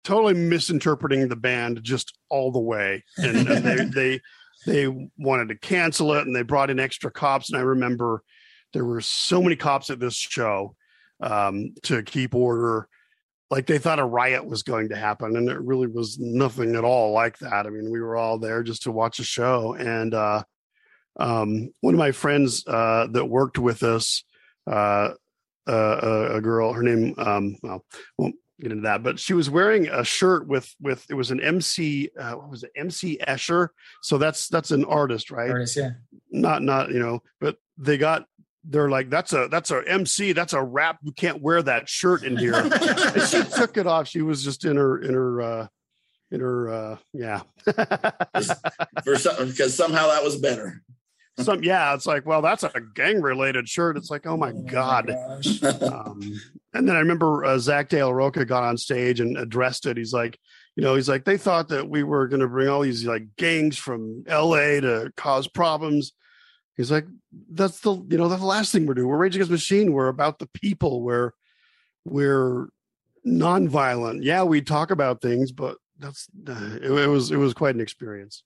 [0.04, 4.20] totally misinterpreting the band just all the way, and, and they they
[4.66, 8.22] they wanted to cancel it, and they brought in extra cops, and I remember
[8.72, 10.74] there were so many cops at this show
[11.20, 12.88] um, to keep order.
[13.50, 16.84] Like they thought a riot was going to happen, and it really was nothing at
[16.84, 17.66] all like that.
[17.66, 20.42] I mean, we were all there just to watch a show, and uh,
[21.18, 24.22] um, one of my friends uh, that worked with us,
[24.66, 25.10] uh,
[25.66, 27.84] uh, a girl, her name, um, well,
[28.18, 31.40] won't get into that, but she was wearing a shirt with with it was an
[31.40, 33.68] MC, uh, what was it, MC Escher?
[34.02, 35.50] So that's that's an artist, right?
[35.50, 35.90] Artist, yeah.
[36.30, 38.26] Not not you know, but they got
[38.64, 40.98] they're like, that's a that's a MC, that's a rap.
[41.02, 42.54] You can't wear that shirt in here.
[42.54, 44.08] and she took it off.
[44.08, 45.66] She was just in her in her uh
[46.30, 47.42] in her uh yeah.
[49.04, 50.82] For some because somehow that was better.
[51.38, 53.96] Some yeah, it's like, well, that's a gang related shirt.
[53.96, 55.08] It's like, oh my oh god.
[55.08, 56.20] My um,
[56.74, 59.96] and then I remember uh, Zack de la Rocha got on stage and addressed it.
[59.96, 60.38] He's like,
[60.74, 63.24] you know, he's like, they thought that we were going to bring all these like
[63.36, 64.80] gangs from L.A.
[64.80, 66.12] to cause problems
[66.78, 67.06] He's like,
[67.50, 69.08] that's the you know that's the last thing we're doing.
[69.08, 69.92] We're Rage Against Machine.
[69.92, 71.02] We're about the people.
[71.02, 71.32] We're
[72.04, 72.68] we're
[73.26, 74.20] nonviolent.
[74.22, 77.80] Yeah, we talk about things, but that's uh, it, it, was it was quite an
[77.80, 78.44] experience.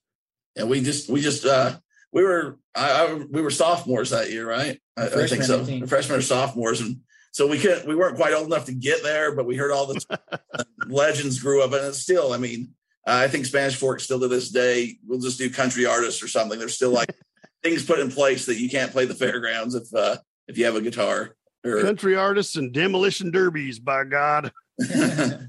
[0.57, 1.77] And we just we just uh
[2.11, 4.81] we were I, I we were sophomores that year, right?
[4.97, 5.63] I, I think so.
[5.87, 7.01] Freshmen or sophomores, and
[7.33, 9.87] so we couldn't we weren't quite old enough to get there, but we heard all
[9.87, 12.33] the legends grew up, and it's still.
[12.33, 12.71] I mean,
[13.07, 16.59] I think Spanish Fork still to this day we'll just do country artists or something.
[16.59, 17.15] They're still like
[17.63, 20.17] things put in place that you can't play the fairgrounds if uh,
[20.49, 21.37] if you have a guitar.
[21.65, 24.51] Or, Country artists and demolition derbies, by God.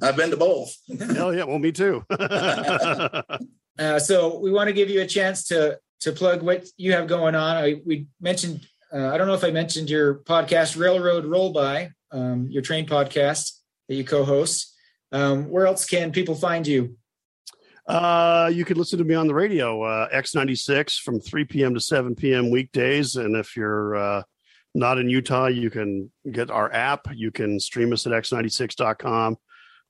[0.02, 0.76] I've been to both.
[1.16, 2.06] Hell yeah, well, me too.
[2.10, 7.08] uh, so we want to give you a chance to to plug what you have
[7.08, 7.56] going on.
[7.56, 11.92] I, we mentioned, uh, I don't know if I mentioned your podcast, Railroad Roll By,
[12.12, 13.54] um, your train podcast
[13.88, 14.76] that you co-host.
[15.14, 16.98] Um, where else can people find you?
[17.86, 21.74] Uh, you can listen to me on the radio, uh, X96 from 3 p.m.
[21.74, 22.50] to 7 p.m.
[22.50, 23.16] weekdays.
[23.16, 24.24] And if you're uh,
[24.74, 27.08] not in Utah, you can get our app.
[27.14, 29.38] You can stream us at x96.com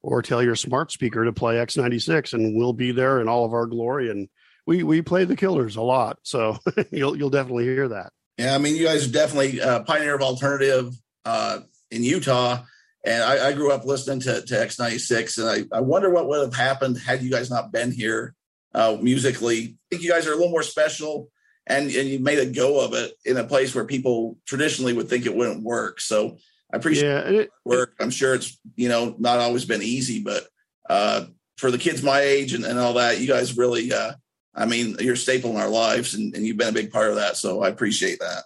[0.01, 3.53] or tell your smart speaker to play X96 and we'll be there in all of
[3.53, 4.09] our glory.
[4.09, 4.27] And
[4.65, 6.17] we, we play the killers a lot.
[6.23, 6.57] So
[6.91, 8.11] you'll, you'll definitely hear that.
[8.37, 8.55] Yeah.
[8.55, 10.93] I mean, you guys are definitely a pioneer of alternative
[11.25, 11.59] uh,
[11.91, 12.63] in Utah
[13.03, 16.41] and I, I, grew up listening to, to X96, and I, I wonder what would
[16.41, 18.33] have happened had you guys not been here
[18.73, 19.57] uh, musically.
[19.57, 21.29] I think you guys are a little more special,
[21.67, 25.09] and, and you made a go of it in a place where people traditionally would
[25.09, 25.99] think it wouldn't work.
[25.99, 26.37] So
[26.73, 27.93] I appreciate yeah, it, work.
[27.99, 30.47] I'm sure it's you know not always been easy, but
[30.89, 31.25] uh,
[31.57, 34.13] for the kids my age and, and all that, you guys really, uh,
[34.55, 37.09] I mean, you're a staple in our lives, and, and you've been a big part
[37.09, 37.35] of that.
[37.35, 38.43] So I appreciate that.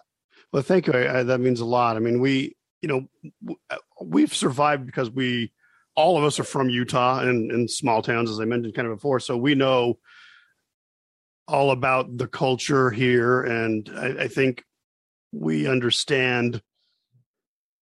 [0.51, 0.93] Well, thank you.
[0.93, 1.95] I, I, that means a lot.
[1.95, 3.55] I mean, we you know,
[4.01, 5.51] we've survived because we,
[5.95, 8.95] all of us are from Utah and in small towns, as I mentioned kind of
[8.95, 9.19] before.
[9.19, 9.97] So we know
[11.47, 13.41] all about the culture here.
[13.41, 14.63] And I, I think
[15.31, 16.61] we understand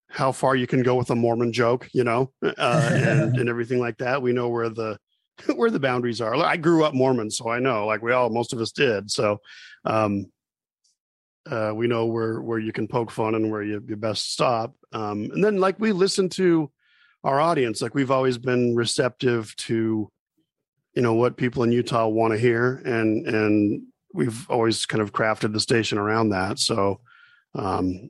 [0.10, 3.80] how far you can go with a Mormon joke, you know, uh, and, and everything
[3.80, 4.22] like that.
[4.22, 4.98] We know where the,
[5.56, 6.36] where the boundaries are.
[6.36, 9.12] I grew up Mormon, so I know, like we all, most of us did.
[9.12, 9.40] So,
[9.84, 10.28] um,
[11.50, 14.74] uh, we know where where you can poke fun and where you, you best stop.
[14.92, 16.72] Um, and then like we listen to
[17.24, 20.12] our audience, like we've always been receptive to,
[20.94, 23.84] you know, what people in Utah want to hear, and and
[24.14, 26.60] we've always kind of crafted the station around that.
[26.60, 27.02] So
[27.54, 28.10] um,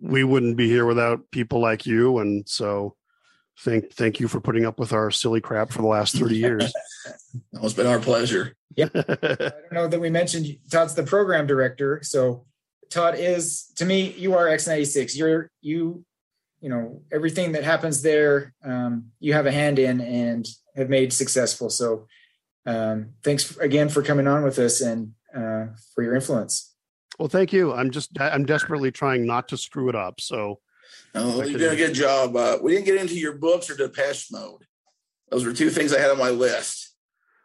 [0.00, 2.94] we wouldn't be here without people like you, and so
[3.60, 6.72] thank thank you for putting up with our silly crap for the last 30 years.
[7.52, 8.54] it's been our pleasure.
[8.76, 8.88] Yeah.
[8.94, 12.00] I don't know that we mentioned Todd's the program director.
[12.02, 12.46] So
[12.90, 15.16] Todd is to me, you are X96.
[15.16, 16.04] You're you,
[16.60, 21.12] you know, everything that happens there, um, you have a hand in and have made
[21.12, 21.70] successful.
[21.70, 22.06] So
[22.66, 26.74] um, thanks again for coming on with us and uh, for your influence.
[27.18, 27.72] Well, thank you.
[27.72, 30.20] I'm just I'm desperately trying not to screw it up.
[30.20, 30.60] So
[31.14, 32.36] Oh, you did a good job.
[32.36, 34.62] Uh, we didn't get into your books or Depeche Mode.
[35.30, 36.94] Those were two things I had on my list.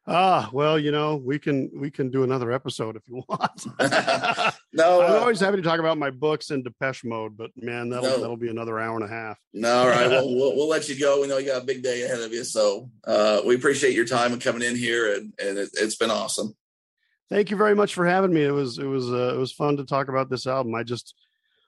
[0.05, 3.65] Ah, well, you know, we can we can do another episode if you want.
[4.73, 7.89] no, I'm uh, always happy to talk about my books in Depeche Mode, but man,
[7.89, 8.19] that'll no.
[8.19, 9.39] that'll be another hour and a half.
[9.53, 11.21] No, all right, well, we'll we'll let you go.
[11.21, 14.05] We know you got a big day ahead of you, so uh, we appreciate your
[14.05, 16.53] time and coming in here, and and it, has been awesome.
[17.29, 18.43] Thank you very much for having me.
[18.43, 20.75] It was it was uh, it was fun to talk about this album.
[20.75, 21.15] I just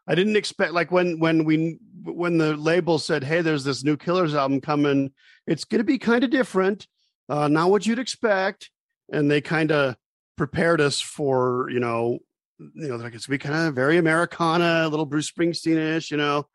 [0.08, 3.96] I didn't expect like when when we when the label said, "Hey, there's this new
[3.96, 5.12] Killers album coming.
[5.48, 6.88] It's going to be kind of different,
[7.30, 8.70] uh, not what you'd expect,"
[9.12, 9.96] and they kind of
[10.38, 12.20] prepared us for you know
[12.60, 16.12] you know like it's be kind of very Americana, a little Bruce Springsteen-ish.
[16.12, 16.48] You know,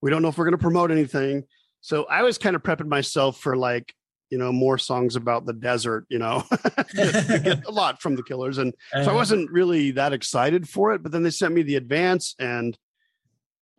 [0.00, 1.44] we don't know if we're going to promote anything.
[1.80, 3.92] So I was kind of prepping myself for like
[4.30, 6.44] you know more songs about the desert you know
[6.94, 9.14] get a lot from the killers and so i uh-huh.
[9.14, 12.76] wasn't really that excited for it but then they sent me the advance and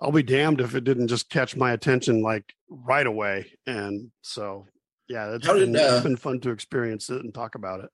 [0.02, 3.52] I'll be damned if it didn't just catch my attention like right away.
[3.68, 4.66] And so,
[5.10, 7.89] yeah, it's, been, uh, it's been fun to experience it and talk about it.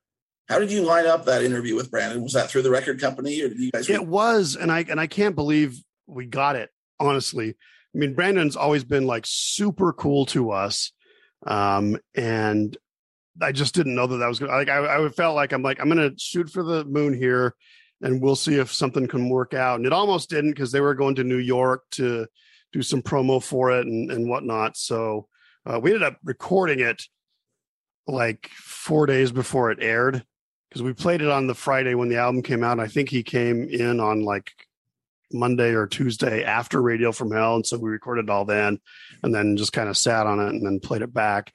[0.48, 2.22] How did you line up that interview with Brandon?
[2.22, 3.90] Was that through the record company, or did you guys?
[3.90, 6.70] It was, and I and I can't believe we got it.
[7.00, 10.92] Honestly, I mean, Brandon's always been like super cool to us,
[11.48, 12.78] um, and
[13.42, 14.50] I just didn't know that that was good.
[14.50, 17.56] Like I, I felt like I'm like I'm gonna shoot for the moon here,
[18.02, 19.78] and we'll see if something can work out.
[19.78, 22.28] And it almost didn't because they were going to New York to
[22.72, 24.78] do some promo for it and, and whatnot.
[24.78, 25.28] So
[25.66, 27.04] uh, we ended up recording it
[28.08, 30.24] like four days before it aired
[30.70, 32.80] because we played it on the Friday when the album came out.
[32.80, 34.52] I think he came in on like
[35.32, 37.56] Monday or Tuesday after Radio from Hell.
[37.56, 38.80] And so we recorded all then
[39.24, 41.54] and then just kind of sat on it and then played it back.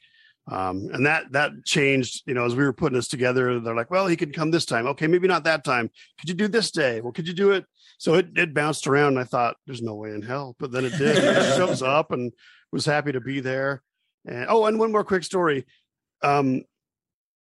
[0.50, 3.60] Um, and that that changed, you know, as we were putting this together.
[3.60, 4.86] They're like, "Well, he could come this time.
[4.88, 5.90] Okay, maybe not that time.
[6.18, 7.00] Could you do this day?
[7.00, 7.66] Well, could you do it?"
[7.98, 9.08] So it it bounced around.
[9.08, 11.18] And I thought, "There's no way in hell," but then it did.
[11.18, 12.32] it shows up and
[12.72, 13.82] was happy to be there.
[14.26, 15.66] And oh, and one more quick story.
[16.22, 16.64] Um,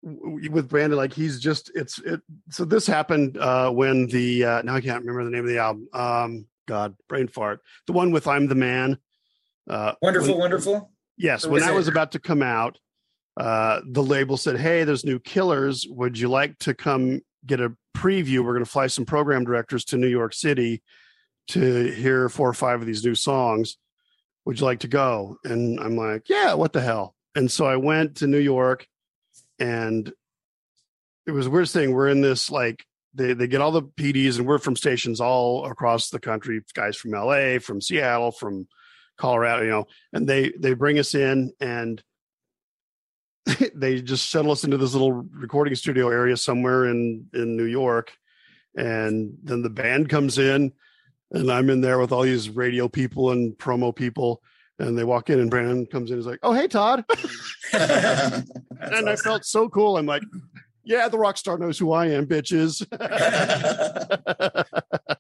[0.03, 2.21] with Brandon, like he's just it's it.
[2.51, 5.59] So this happened uh, when the uh, now I can't remember the name of the
[5.59, 5.89] album.
[5.93, 7.61] Um, God, brain fart.
[7.87, 8.99] The one with "I'm the Man."
[9.69, 10.93] Uh, wonderful, when, wonderful.
[11.17, 12.79] Yes, when I was about to come out,
[13.37, 15.87] uh, the label said, "Hey, there's new killers.
[15.89, 18.45] Would you like to come get a preview?
[18.45, 20.83] We're going to fly some program directors to New York City
[21.49, 23.77] to hear four or five of these new songs.
[24.47, 27.77] Would you like to go?" And I'm like, "Yeah, what the hell?" And so I
[27.77, 28.87] went to New York,
[29.59, 30.11] and
[31.27, 31.93] it was weird thing.
[31.93, 32.85] We're in this like
[33.15, 36.63] they they get all the PDs, and we're from stations all across the country.
[36.75, 38.69] Guys from LA, from Seattle, from
[39.17, 42.03] Colorado, you know, and they they bring us in and
[43.75, 48.13] they just shuttle us into this little recording studio area somewhere in in New York,
[48.77, 50.73] and then the band comes in,
[51.33, 54.43] and I'm in there with all these radio people and promo people,
[54.79, 57.05] and they walk in, and Brandon comes in, he's like, "Oh, hey, Todd,"
[57.73, 58.45] and
[58.81, 59.09] awesome.
[59.09, 59.97] I felt so cool.
[59.97, 60.23] I'm like,
[60.85, 62.87] "Yeah, the rock star knows who I am, bitches."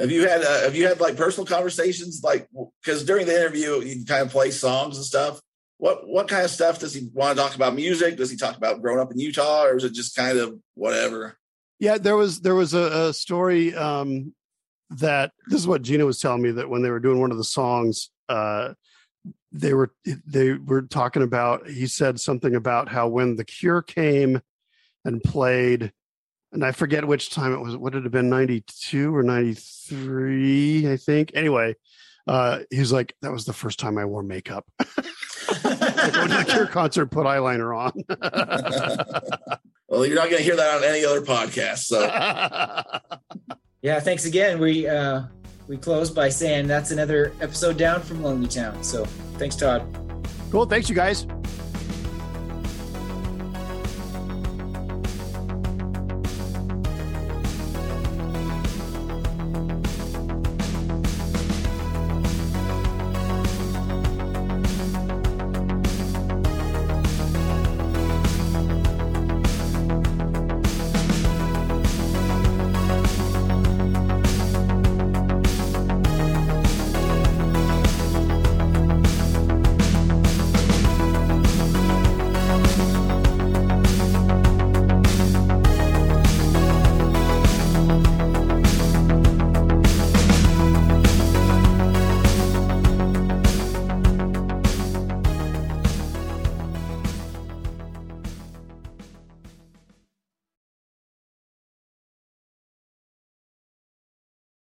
[0.00, 2.48] have you had uh, have you had like personal conversations like
[2.82, 5.40] because during the interview you kind of play songs and stuff
[5.76, 8.56] what what kind of stuff does he want to talk about music does he talk
[8.56, 11.36] about growing up in utah or is it just kind of whatever
[11.78, 14.32] yeah there was there was a, a story um
[14.90, 17.36] that this is what gina was telling me that when they were doing one of
[17.36, 18.72] the songs uh
[19.52, 19.92] they were
[20.26, 24.40] they were talking about he said something about how when the cure came
[25.04, 25.92] and played
[26.52, 30.96] and i forget which time it was Would it have been 92 or 93 i
[30.96, 31.74] think anyway
[32.26, 34.66] uh he's like that was the first time i wore makeup
[35.50, 37.92] go to the Cure concert, put eyeliner on.
[39.88, 41.84] well, you're not going to hear that on any other podcast.
[41.84, 42.00] So,
[43.82, 44.58] yeah, thanks again.
[44.58, 45.22] We uh,
[45.68, 48.82] we close by saying that's another episode down from Lonely Town.
[48.82, 49.04] So,
[49.38, 49.82] thanks, Todd.
[50.50, 50.66] Cool.
[50.66, 51.26] Thanks, you guys.